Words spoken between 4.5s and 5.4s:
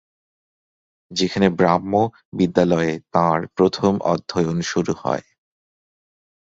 শুরু হয়।